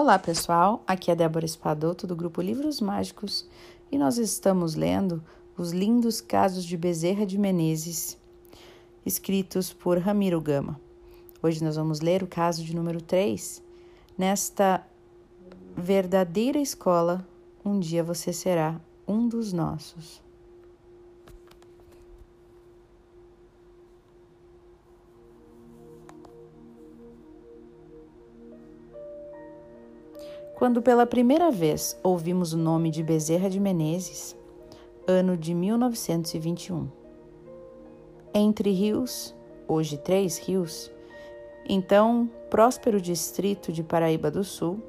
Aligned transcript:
Olá 0.00 0.16
pessoal, 0.16 0.80
aqui 0.86 1.10
é 1.10 1.16
Débora 1.16 1.44
Espadoto 1.44 2.06
do 2.06 2.14
grupo 2.14 2.40
Livros 2.40 2.80
Mágicos 2.80 3.44
e 3.90 3.98
nós 3.98 4.16
estamos 4.16 4.76
lendo 4.76 5.20
Os 5.56 5.72
Lindos 5.72 6.20
Casos 6.20 6.64
de 6.64 6.76
Bezerra 6.76 7.26
de 7.26 7.36
Menezes, 7.36 8.16
escritos 9.04 9.72
por 9.72 9.98
Ramiro 9.98 10.40
Gama. 10.40 10.80
Hoje 11.42 11.64
nós 11.64 11.74
vamos 11.74 11.98
ler 11.98 12.22
o 12.22 12.28
caso 12.28 12.62
de 12.62 12.76
número 12.76 13.02
3. 13.02 13.60
Nesta 14.16 14.86
verdadeira 15.76 16.60
escola, 16.60 17.26
um 17.64 17.80
dia 17.80 18.04
você 18.04 18.32
será 18.32 18.80
um 19.04 19.26
dos 19.26 19.52
nossos. 19.52 20.22
Quando 30.58 30.82
pela 30.82 31.06
primeira 31.06 31.52
vez 31.52 31.96
ouvimos 32.02 32.52
o 32.52 32.58
nome 32.58 32.90
de 32.90 33.00
Bezerra 33.00 33.48
de 33.48 33.60
Menezes, 33.60 34.36
ano 35.06 35.36
de 35.36 35.54
1921. 35.54 36.88
Entre 38.34 38.72
Rios, 38.72 39.32
hoje 39.68 39.96
Três 39.96 40.36
Rios, 40.36 40.90
então 41.68 42.28
próspero 42.50 43.00
distrito 43.00 43.70
de 43.70 43.84
Paraíba 43.84 44.32
do 44.32 44.42
Sul, 44.42 44.82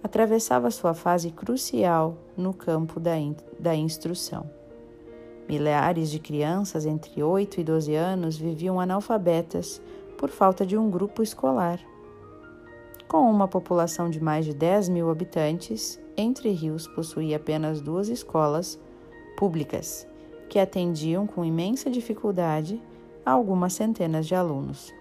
atravessava 0.00 0.70
sua 0.70 0.94
fase 0.94 1.32
crucial 1.32 2.16
no 2.36 2.54
campo 2.54 3.00
da, 3.00 3.18
in 3.18 3.34
da 3.58 3.74
instrução. 3.74 4.48
Milhares 5.48 6.08
de 6.08 6.20
crianças 6.20 6.86
entre 6.86 7.20
8 7.20 7.62
e 7.62 7.64
12 7.64 7.96
anos 7.96 8.36
viviam 8.36 8.78
analfabetas 8.78 9.82
por 10.16 10.30
falta 10.30 10.64
de 10.64 10.76
um 10.76 10.88
grupo 10.88 11.20
escolar. 11.20 11.80
Com 13.16 13.30
uma 13.30 13.48
população 13.48 14.10
de 14.10 14.22
mais 14.22 14.44
de 14.44 14.52
10 14.52 14.90
mil 14.90 15.08
habitantes, 15.08 15.98
Entre 16.18 16.50
Rios 16.50 16.86
possuía 16.86 17.38
apenas 17.38 17.80
duas 17.80 18.10
escolas 18.10 18.78
públicas, 19.38 20.06
que 20.50 20.58
atendiam 20.58 21.26
com 21.26 21.42
imensa 21.42 21.88
dificuldade 21.88 22.78
a 23.24 23.30
algumas 23.30 23.72
centenas 23.72 24.26
de 24.26 24.34
alunos. 24.34 24.92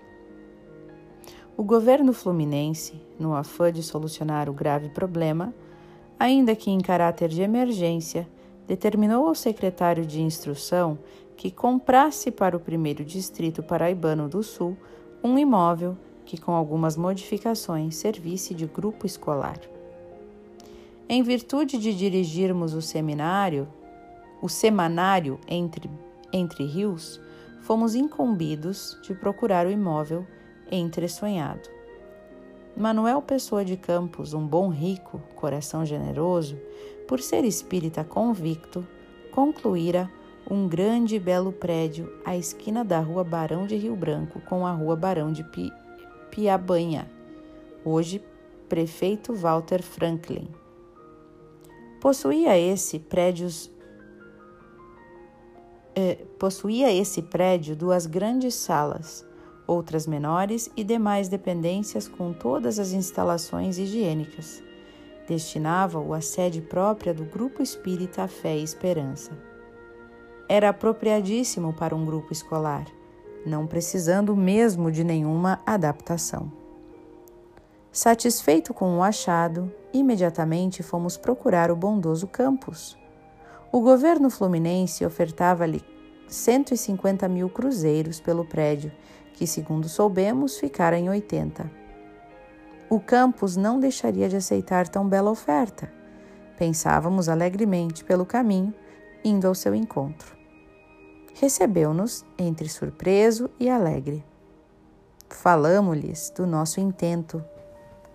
O 1.58 1.64
governo 1.64 2.14
fluminense, 2.14 2.94
no 3.20 3.36
afã 3.36 3.70
de 3.70 3.84
solucionar 3.84 4.50
o 4.50 4.54
grave 4.54 4.88
problema, 4.88 5.54
ainda 6.18 6.56
que 6.56 6.72
em 6.72 6.80
caráter 6.80 7.28
de 7.28 7.42
emergência, 7.42 8.26
determinou 8.66 9.28
ao 9.28 9.36
secretário 9.36 10.06
de 10.06 10.22
Instrução 10.22 10.98
que 11.36 11.52
comprasse 11.52 12.32
para 12.32 12.56
o 12.56 12.62
primeiro 12.62 13.04
distrito 13.04 13.62
paraibano 13.62 14.30
do 14.30 14.42
Sul 14.42 14.78
um 15.22 15.38
imóvel 15.38 15.98
que, 16.26 16.38
com 16.38 16.52
algumas 16.52 16.98
modificações, 16.98 17.96
servisse 17.96 18.54
de 18.54 18.66
grupo 18.66 19.06
escolar. 19.06 19.60
Em 21.08 21.22
virtude 21.22 21.78
de 21.78 21.96
dirigirmos 21.96 22.74
o 22.74 22.82
seminário, 22.82 23.68
o 24.42 24.50
semanário 24.50 25.40
entre, 25.48 25.90
entre 26.34 26.66
rios, 26.66 27.22
fomos 27.62 27.94
incumbidos 27.94 28.98
de 29.04 29.14
procurar 29.14 29.68
o 29.68 29.72
imóvel 29.72 30.26
entresonhado. 30.72 31.70
Manuel 32.76 33.22
Pessoa 33.22 33.64
de 33.64 33.78
Campos, 33.78 34.34
um 34.34 34.46
bom 34.46 34.70
rico, 34.70 35.22
coração 35.36 35.86
generoso, 35.86 36.58
por 37.08 37.22
ser 37.22 37.46
espírita 37.46 38.04
convicto, 38.04 38.86
concluíra 39.32 40.12
um 40.50 40.68
grande 40.68 41.16
e 41.16 41.20
belo 41.20 41.52
prédio 41.52 42.12
à 42.26 42.36
esquina 42.36 42.84
da 42.84 43.00
Rua 43.00 43.24
Barão 43.24 43.66
de 43.66 43.76
Rio 43.76 43.96
Branco 43.96 44.42
com 44.42 44.66
a 44.66 44.72
Rua 44.72 44.96
Barão 44.96 45.32
de 45.32 45.44
Pi 45.44 45.72
Piabanha, 46.36 47.10
hoje 47.86 48.22
prefeito 48.68 49.34
Walter 49.34 49.82
Franklin. 49.82 50.50
Possuía 52.02 52.58
esse 52.58 53.00
prédios 53.00 53.72
eh, 55.96 56.26
possuía 56.38 56.92
esse 56.92 57.22
prédio 57.22 57.74
duas 57.74 58.06
grandes 58.06 58.54
salas, 58.54 59.26
outras 59.66 60.06
menores 60.06 60.70
e 60.76 60.84
demais 60.84 61.30
dependências 61.30 62.06
com 62.06 62.34
todas 62.34 62.80
as 62.80 62.92
instalações 62.92 63.78
higiênicas. 63.78 64.62
Destinava-o 65.30 66.14
à 66.14 66.20
sede 66.20 66.62
própria 66.62 67.14
do 67.14 67.24
Grupo 67.24 67.64
Espírita 67.64 68.28
Fé 68.28 68.58
e 68.58 68.64
Esperança. 68.64 69.32
Era 70.50 70.68
apropriadíssimo 70.68 71.72
para 71.72 71.96
um 71.96 72.04
grupo 72.04 72.34
escolar 72.34 72.86
não 73.46 73.68
precisando 73.68 74.36
mesmo 74.36 74.92
de 74.92 75.04
nenhuma 75.04 75.62
adaptação. 75.66 76.52
Satisfeito 77.92 78.74
com 78.74 78.98
o 78.98 79.04
achado, 79.04 79.72
imediatamente 79.94 80.84
fomos 80.84 81.16
procurar 81.16 81.72
o 81.72 81.76
bondoso 81.76 82.28
campus. 82.28 82.98
O 83.72 83.80
governo 83.80 84.30
fluminense 84.30 85.06
ofertava-lhe 85.06 85.82
150 86.28 87.28
mil 87.30 87.50
cruzeiros 87.50 88.20
pelo 88.20 88.44
prédio, 88.44 88.92
que, 89.34 89.46
segundo 89.46 89.88
soubemos, 89.88 90.58
ficara 90.58 90.98
em 90.98 91.10
80. 91.10 91.70
O 92.90 93.00
campus 93.00 93.56
não 93.56 93.80
deixaria 93.80 94.28
de 94.28 94.36
aceitar 94.36 94.88
tão 94.88 95.08
bela 95.08 95.32
oferta. 95.32 95.92
Pensávamos 96.58 97.30
alegremente 97.30 98.04
pelo 98.04 98.26
caminho, 98.26 98.74
indo 99.24 99.48
ao 99.48 99.56
seu 99.56 99.74
encontro 99.74 100.36
recebeu-nos 101.36 102.26
entre 102.38 102.68
surpreso 102.70 103.50
e 103.60 103.70
alegre. 103.70 104.24
Falamos-lhes 105.30 106.32
do 106.36 106.48
nosso 106.48 106.80
intento. 106.80 107.44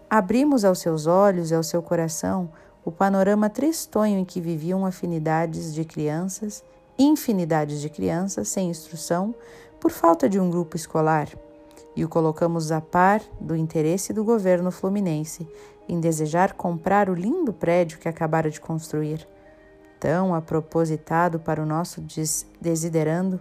Abrimos 0.08 0.64
aos 0.64 0.78
seus 0.78 1.06
olhos 1.06 1.50
e 1.50 1.54
ao 1.54 1.62
seu 1.62 1.82
coração 1.82 2.50
o 2.84 2.90
panorama 2.90 3.50
tristonho 3.50 4.18
em 4.18 4.24
que 4.24 4.40
viviam 4.40 4.86
afinidades 4.86 5.74
de 5.74 5.84
crianças, 5.84 6.64
infinidades 6.98 7.80
de 7.80 7.90
crianças 7.90 8.48
sem 8.48 8.70
instrução 8.70 9.34
por 9.78 9.90
falta 9.90 10.28
de 10.28 10.40
um 10.40 10.50
grupo 10.50 10.76
escolar, 10.76 11.28
e 11.94 12.04
o 12.04 12.08
colocamos 12.08 12.72
a 12.72 12.80
par 12.80 13.20
do 13.38 13.54
interesse 13.54 14.12
do 14.12 14.24
governo 14.24 14.70
fluminense 14.70 15.46
em 15.88 16.00
desejar 16.00 16.54
comprar 16.54 17.10
o 17.10 17.14
lindo 17.14 17.52
prédio 17.52 17.98
que 17.98 18.08
acabara 18.08 18.50
de 18.50 18.60
construir 18.60 19.26
tão 20.00 20.34
apropositado 20.34 21.38
para 21.38 21.62
o 21.62 21.66
nosso 21.66 22.02
desiderando, 22.58 23.38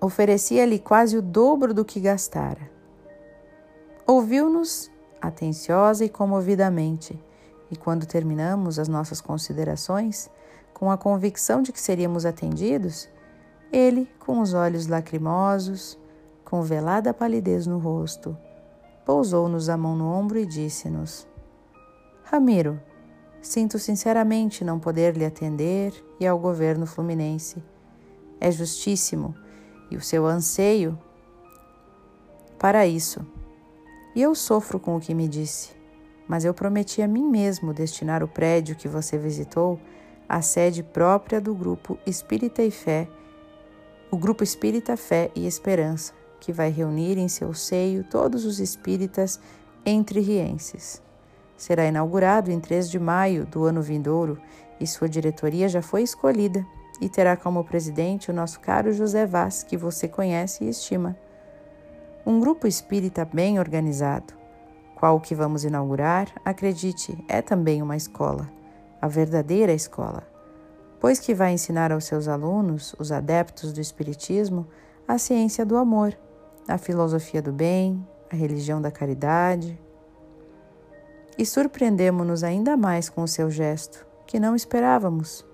oferecia-lhe 0.00 0.78
quase 0.78 1.16
o 1.16 1.22
dobro 1.22 1.74
do 1.74 1.84
que 1.84 2.00
gastara. 2.00 2.70
Ouviu-nos 4.06 4.90
atenciosa 5.20 6.04
e 6.04 6.08
comovidamente, 6.08 7.16
e 7.70 7.76
quando 7.76 8.06
terminamos 8.06 8.78
as 8.78 8.88
nossas 8.88 9.20
considerações, 9.20 10.28
com 10.74 10.90
a 10.90 10.96
convicção 10.96 11.62
de 11.62 11.70
que 11.70 11.80
seríamos 11.80 12.26
atendidos, 12.26 13.08
ele, 13.70 14.10
com 14.18 14.40
os 14.40 14.52
olhos 14.52 14.86
lacrimosos, 14.86 15.96
com 16.44 16.62
velada 16.62 17.14
palidez 17.14 17.66
no 17.66 17.78
rosto, 17.78 18.36
pousou-nos 19.06 19.68
a 19.68 19.76
mão 19.76 19.94
no 19.94 20.12
ombro 20.12 20.38
e 20.38 20.44
disse-nos: 20.44 21.26
Ramiro, 22.24 22.80
Sinto 23.42 23.76
sinceramente 23.76 24.64
não 24.64 24.78
poder 24.78 25.16
lhe 25.16 25.24
atender 25.24 25.92
e 26.20 26.26
ao 26.26 26.38
governo 26.38 26.86
fluminense. 26.86 27.60
É 28.40 28.52
justíssimo 28.52 29.34
e 29.90 29.96
o 29.96 30.00
seu 30.00 30.26
anseio 30.26 30.96
para 32.56 32.86
isso. 32.86 33.26
E 34.14 34.22
eu 34.22 34.32
sofro 34.36 34.78
com 34.78 34.96
o 34.96 35.00
que 35.00 35.12
me 35.12 35.26
disse, 35.26 35.70
mas 36.28 36.44
eu 36.44 36.54
prometi 36.54 37.02
a 37.02 37.08
mim 37.08 37.28
mesmo 37.28 37.74
destinar 37.74 38.22
o 38.22 38.28
prédio 38.28 38.76
que 38.76 38.86
você 38.86 39.18
visitou 39.18 39.80
à 40.28 40.40
sede 40.40 40.84
própria 40.84 41.40
do 41.40 41.52
grupo 41.52 41.98
Espírita 42.06 42.62
e 42.62 42.70
Fé, 42.70 43.08
o 44.08 44.16
grupo 44.16 44.44
Espírita 44.44 44.96
Fé 44.96 45.32
e 45.34 45.48
Esperança, 45.48 46.12
que 46.38 46.52
vai 46.52 46.70
reunir 46.70 47.18
em 47.18 47.26
seu 47.26 47.52
seio 47.54 48.04
todos 48.04 48.44
os 48.44 48.60
espíritas 48.60 49.40
entre-rienses 49.84 51.02
será 51.62 51.86
inaugurado 51.86 52.50
em 52.50 52.58
3 52.58 52.90
de 52.90 52.98
maio 52.98 53.46
do 53.46 53.64
ano 53.64 53.80
vindouro 53.80 54.36
e 54.80 54.86
sua 54.86 55.08
diretoria 55.08 55.68
já 55.68 55.80
foi 55.80 56.02
escolhida 56.02 56.66
e 57.00 57.08
terá 57.08 57.36
como 57.36 57.62
presidente 57.62 58.32
o 58.32 58.34
nosso 58.34 58.58
caro 58.58 58.92
José 58.92 59.24
Vaz, 59.24 59.62
que 59.62 59.76
você 59.76 60.08
conhece 60.08 60.64
e 60.64 60.68
estima. 60.68 61.16
Um 62.26 62.40
grupo 62.40 62.66
espírita 62.66 63.24
bem 63.24 63.60
organizado, 63.60 64.34
qual 64.96 65.20
que 65.20 65.36
vamos 65.36 65.64
inaugurar, 65.64 66.32
acredite, 66.44 67.16
é 67.28 67.40
também 67.40 67.80
uma 67.80 67.96
escola, 67.96 68.50
a 69.00 69.06
verdadeira 69.06 69.72
escola, 69.72 70.26
pois 70.98 71.20
que 71.20 71.32
vai 71.32 71.52
ensinar 71.52 71.92
aos 71.92 72.06
seus 72.06 72.26
alunos, 72.26 72.92
os 72.98 73.12
adeptos 73.12 73.72
do 73.72 73.80
Espiritismo, 73.80 74.66
a 75.06 75.16
ciência 75.16 75.64
do 75.64 75.76
amor, 75.76 76.12
a 76.66 76.76
filosofia 76.76 77.40
do 77.40 77.52
bem, 77.52 78.04
a 78.32 78.34
religião 78.34 78.82
da 78.82 78.90
caridade, 78.90 79.78
e 81.38 81.46
surpreendemo-nos 81.46 82.44
ainda 82.44 82.76
mais 82.76 83.08
com 83.08 83.22
o 83.22 83.28
seu 83.28 83.50
gesto, 83.50 84.06
que 84.26 84.38
não 84.38 84.54
esperávamos, 84.54 85.44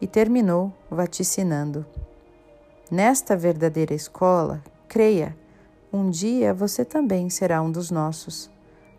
e 0.00 0.06
terminou 0.06 0.72
vaticinando: 0.90 1.86
Nesta 2.90 3.36
verdadeira 3.36 3.94
escola, 3.94 4.62
creia, 4.88 5.36
um 5.92 6.10
dia 6.10 6.52
você 6.52 6.84
também 6.84 7.30
será 7.30 7.62
um 7.62 7.70
dos 7.70 7.90
nossos. 7.90 8.50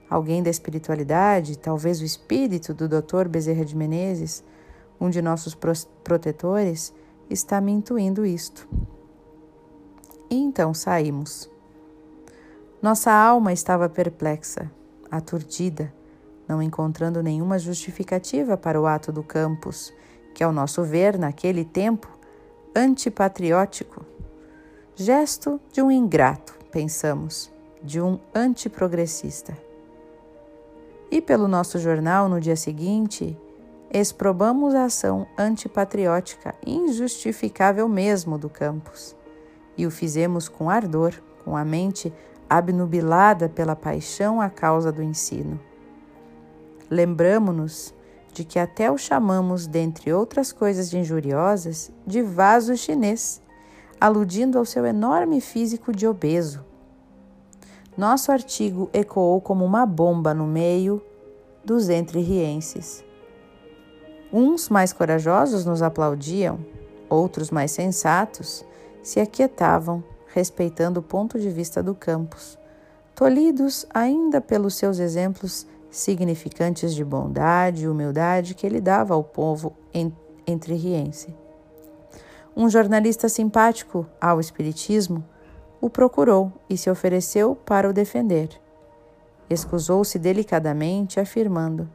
Alguém 0.09 0.41
da 0.41 0.49
espiritualidade, 0.49 1.57
talvez 1.57 1.99
o 1.99 2.05
espírito 2.05 2.73
do 2.73 2.87
Dr. 2.87 3.27
Bezerra 3.27 3.65
de 3.65 3.75
Menezes, 3.75 4.43
um 4.99 5.09
de 5.09 5.21
nossos 5.21 5.55
protetores, 6.03 6.93
está 7.29 7.59
me 7.59 7.71
intuindo 7.71 8.25
isto. 8.25 8.67
E 10.29 10.35
então 10.35 10.73
saímos. 10.73 11.49
Nossa 12.81 13.11
alma 13.11 13.51
estava 13.51 13.89
perplexa, 13.89 14.71
aturdida, 15.09 15.91
não 16.47 16.61
encontrando 16.61 17.21
nenhuma 17.23 17.57
justificativa 17.57 18.55
para 18.55 18.79
o 18.79 18.85
ato 18.85 19.11
do 19.11 19.23
campus, 19.23 19.93
que, 20.33 20.43
ao 20.43 20.51
nosso 20.51 20.83
ver, 20.83 21.17
naquele 21.17 21.63
tempo, 21.63 22.07
antipatriótico. 22.75 24.05
Gesto 24.95 25.59
de 25.71 25.81
um 25.81 25.89
ingrato, 25.89 26.57
pensamos, 26.71 27.51
de 27.81 28.01
um 28.01 28.19
antiprogressista. 28.33 29.57
E 31.09 31.21
pelo 31.21 31.47
nosso 31.47 31.79
jornal, 31.79 32.27
no 32.27 32.39
dia 32.39 32.55
seguinte, 32.55 33.37
exprobamos 33.91 34.75
a 34.75 34.85
ação 34.85 35.25
antipatriótica 35.37 36.55
injustificável 36.65 37.87
mesmo 37.87 38.37
do 38.37 38.49
campus. 38.49 39.15
E 39.77 39.85
o 39.85 39.91
fizemos 39.91 40.49
com 40.49 40.69
ardor, 40.69 41.13
com 41.43 41.55
a 41.55 41.63
mente 41.63 42.13
abnubilada 42.49 43.47
pela 43.47 43.75
paixão 43.75 44.41
à 44.41 44.49
causa 44.49 44.91
do 44.91 45.01
ensino. 45.01 45.59
Lembramo-nos 46.89 47.93
de 48.31 48.43
que 48.43 48.59
até 48.59 48.91
o 48.91 48.97
chamamos, 48.97 49.65
dentre 49.65 50.11
outras 50.11 50.51
coisas 50.51 50.93
injuriosas, 50.93 51.91
de 52.05 52.21
vaso 52.21 52.75
chinês, 52.75 53.41
aludindo 53.99 54.57
ao 54.57 54.65
seu 54.65 54.85
enorme 54.85 55.39
físico 55.39 55.91
de 55.91 56.05
obeso. 56.05 56.63
Nosso 57.97 58.31
artigo 58.31 58.89
ecoou 58.91 59.39
como 59.39 59.63
uma 59.63 59.85
bomba 59.85 60.33
no 60.33 60.45
meio 60.45 61.01
dos 61.63 61.89
entrerrienses. 61.89 63.05
Uns 64.33 64.67
mais 64.67 64.91
corajosos 64.91 65.65
nos 65.65 65.81
aplaudiam, 65.81 66.59
outros 67.09 67.49
mais 67.49 67.71
sensatos 67.71 68.65
se 69.01 69.21
aquietavam, 69.21 70.03
respeitando 70.27 70.99
o 70.99 71.03
ponto 71.03 71.39
de 71.39 71.49
vista 71.49 71.81
do 71.81 71.95
campus, 71.95 72.59
tolhidos 73.15 73.85
ainda 73.93 74.41
pelos 74.41 74.75
seus 74.75 74.99
exemplos 74.99 75.65
significantes 75.95 76.93
de 76.93 77.05
bondade 77.05 77.85
e 77.85 77.87
humildade 77.87 78.53
que 78.53 78.67
ele 78.67 78.81
dava 78.81 79.13
ao 79.13 79.23
povo 79.23 79.73
entrerriense. 80.45 81.33
Um 82.55 82.69
jornalista 82.69 83.29
simpático 83.29 84.05
ao 84.19 84.39
Espiritismo 84.39 85.23
o 85.79 85.89
procurou 85.89 86.51
e 86.69 86.77
se 86.77 86.89
ofereceu 86.89 87.55
para 87.55 87.89
o 87.89 87.93
defender. 87.93 88.49
Escusou-se 89.49 90.19
delicadamente, 90.19 91.19
afirmando: 91.19 91.89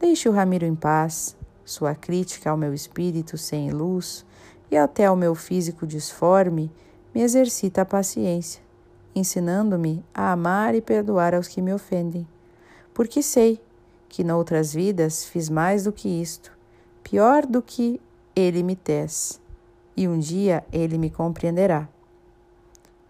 Deixe 0.00 0.28
o 0.28 0.32
Ramiro 0.32 0.66
em 0.66 0.74
paz. 0.74 1.36
Sua 1.64 1.94
crítica 1.94 2.50
ao 2.50 2.58
meu 2.58 2.74
espírito 2.74 3.38
sem 3.38 3.70
luz 3.70 4.26
e 4.70 4.76
até 4.76 5.06
ao 5.06 5.16
meu 5.16 5.34
físico 5.34 5.86
disforme 5.86 6.70
me 7.14 7.22
exercita 7.22 7.82
a 7.82 7.86
paciência, 7.86 8.60
ensinando-me 9.14 10.04
a 10.12 10.32
amar 10.32 10.74
e 10.74 10.82
perdoar 10.82 11.34
aos 11.34 11.48
que 11.48 11.62
me 11.62 11.72
ofendem 11.72 12.28
porque 12.94 13.20
sei 13.20 13.60
que 14.08 14.22
noutras 14.22 14.72
vidas 14.72 15.24
fiz 15.24 15.50
mais 15.50 15.84
do 15.84 15.92
que 15.92 16.08
isto, 16.08 16.52
pior 17.02 17.44
do 17.44 17.60
que 17.60 18.00
ele 18.34 18.62
me 18.62 18.76
tez, 18.76 19.40
e 19.96 20.06
um 20.06 20.18
dia 20.18 20.64
ele 20.72 20.96
me 20.96 21.10
compreenderá. 21.10 21.88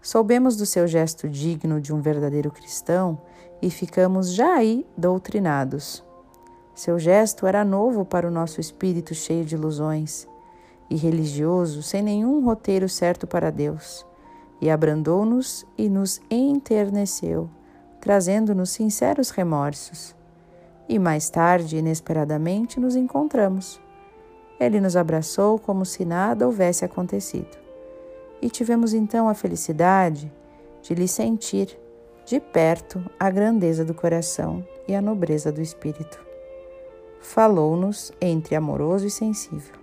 Soubemos 0.01 0.55
do 0.55 0.65
seu 0.65 0.87
gesto 0.87 1.29
digno 1.29 1.79
de 1.79 1.93
um 1.93 2.01
verdadeiro 2.01 2.51
cristão 2.51 3.21
e 3.61 3.69
ficamos 3.69 4.33
já 4.33 4.55
aí 4.55 4.85
doutrinados. 4.97 6.03
Seu 6.73 6.99
gesto 6.99 7.45
era 7.45 7.63
novo 7.63 8.03
para 8.03 8.27
o 8.27 8.31
nosso 8.31 8.59
espírito 8.59 9.13
cheio 9.13 9.45
de 9.45 9.55
ilusões 9.55 10.27
e 10.89 10.95
religioso, 10.95 11.81
sem 11.81 12.01
nenhum 12.01 12.43
roteiro 12.43 12.89
certo 12.89 13.25
para 13.25 13.51
Deus, 13.51 14.05
e 14.59 14.69
abrandou-nos 14.69 15.65
e 15.77 15.89
nos 15.89 16.19
enterneceu 16.29 17.49
trazendo-nos 18.05 18.69
sinceros 18.69 19.31
remorsos. 19.31 20.15
E 20.87 20.99
mais 20.99 21.27
tarde, 21.27 21.77
inesperadamente, 21.77 22.79
nos 22.79 22.95
encontramos. 22.95 23.81
Ele 24.59 24.79
nos 24.79 24.95
abraçou 24.95 25.57
como 25.57 25.83
se 25.83 26.05
nada 26.05 26.45
houvesse 26.45 26.85
acontecido. 26.85 27.57
E 28.39 28.47
tivemos 28.47 28.93
então 28.93 29.27
a 29.27 29.33
felicidade 29.33 30.31
de 30.83 30.93
lhe 30.93 31.07
sentir 31.07 31.75
de 32.27 32.39
perto 32.39 33.03
a 33.19 33.31
grandeza 33.31 33.83
do 33.83 33.95
coração 33.95 34.63
e 34.87 34.93
a 34.93 35.01
nobreza 35.01 35.51
do 35.51 35.59
espírito. 35.59 36.23
Falou-nos 37.19 38.11
entre 38.21 38.53
amoroso 38.53 39.07
e 39.07 39.09
sensível. 39.09 39.73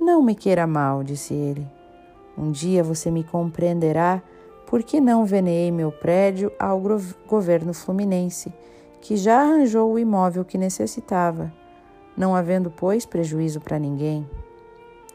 Não 0.00 0.22
me 0.22 0.36
queira 0.36 0.64
mal, 0.64 1.02
disse 1.02 1.34
ele. 1.34 1.66
Um 2.38 2.52
dia 2.52 2.84
você 2.84 3.10
me 3.10 3.24
compreenderá 3.24 4.22
por 4.70 4.82
que 4.84 5.00
não 5.00 5.24
veneei 5.24 5.72
meu 5.72 5.90
prédio 5.90 6.52
ao 6.56 6.80
governo 7.26 7.74
fluminense, 7.74 8.52
que 9.00 9.16
já 9.16 9.40
arranjou 9.40 9.92
o 9.92 9.98
imóvel 9.98 10.44
que 10.44 10.56
necessitava, 10.56 11.52
não 12.16 12.36
havendo, 12.36 12.70
pois, 12.70 13.04
prejuízo 13.04 13.60
para 13.60 13.80
ninguém? 13.80 14.24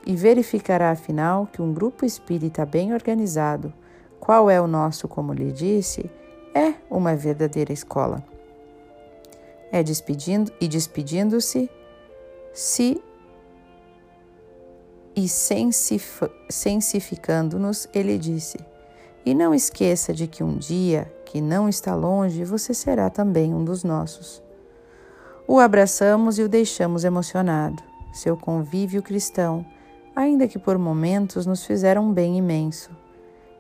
E 0.06 0.14
verificará, 0.14 0.92
afinal, 0.92 1.48
que 1.48 1.62
um 1.62 1.74
grupo 1.74 2.06
espírita 2.06 2.66
bem 2.66 2.94
organizado, 2.94 3.74
qual 4.20 4.50
é 4.50 4.60
o 4.60 4.68
nosso, 4.68 5.08
como 5.08 5.32
lhe 5.32 5.54
disse, 5.54 6.12
é 6.54 6.74
uma 6.90 7.16
verdadeira 7.16 7.72
escola. 7.72 8.22
É 9.72 9.82
despedindo 9.82 10.52
e 10.60 10.68
despedindo-se, 10.68 11.70
se 12.54 13.02
e 15.16 15.30
sensificando-nos, 16.50 17.88
ele 17.94 18.18
disse: 18.18 18.58
e 19.26 19.34
não 19.34 19.54
esqueça 19.54 20.14
de 20.14 20.28
que 20.28 20.44
um 20.44 20.56
dia, 20.56 21.12
que 21.26 21.42
não 21.42 21.68
está 21.68 21.96
longe, 21.96 22.44
você 22.44 22.74
será 22.74 23.10
também 23.10 23.54
um 23.54 23.66
dos 23.66 23.84
nossos. 23.84 24.44
O 25.48 25.60
abraçamos 25.60 26.38
e 26.38 26.44
o 26.44 26.50
deixamos 26.50 27.04
emocionado. 27.04 27.82
Seu 28.14 28.38
convívio 28.38 29.02
cristão, 29.02 29.66
ainda 30.16 30.48
que 30.48 30.60
por 30.60 30.78
momentos 30.78 31.46
nos 31.46 31.66
fizeram 31.66 32.06
um 32.06 32.14
bem 32.14 32.38
imenso. 32.38 32.92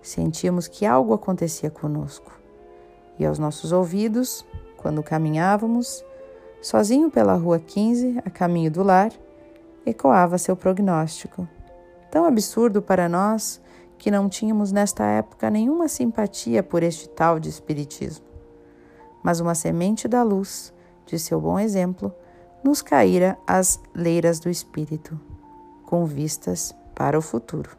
Sentíamos 0.01 0.67
que 0.67 0.85
algo 0.85 1.13
acontecia 1.13 1.71
conosco. 1.71 2.31
E 3.18 3.25
aos 3.25 3.39
nossos 3.39 3.71
ouvidos, 3.71 4.45
quando 4.77 5.01
caminhávamos, 5.01 6.06
sozinho 6.61 7.09
pela 7.09 7.33
rua 7.33 7.59
15, 7.59 8.19
a 8.23 8.30
caminho 8.30 8.69
do 8.69 8.83
lar, 8.83 9.11
ecoava 9.85 10.37
seu 10.37 10.56
prognóstico. 10.56 11.47
Tão 12.11 12.23
absurdo 12.23 12.81
para 12.81 13.09
nós 13.09 13.59
que 13.97 14.11
não 14.11 14.30
tínhamos 14.30 14.71
nesta 14.71 15.04
época 15.04 15.49
nenhuma 15.49 15.87
simpatia 15.87 16.61
por 16.61 16.83
este 16.83 17.09
tal 17.09 17.40
de 17.40 17.49
Espiritismo. 17.49 18.25
Mas 19.23 19.40
uma 19.40 19.56
semente 19.56 20.07
da 20.07 20.23
luz, 20.23 20.73
de 21.06 21.18
seu 21.18 21.40
bom 21.40 21.59
exemplo, 21.59 22.14
nos 22.64 22.81
caíra 22.81 23.37
às 23.45 23.80
leiras 23.94 24.40
do 24.40 24.49
Espírito, 24.49 25.19
com 25.85 26.06
vistas 26.06 26.75
para 26.95 27.18
o 27.18 27.21
futuro. 27.21 27.69